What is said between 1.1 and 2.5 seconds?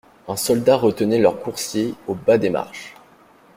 leurs coursiers au bas des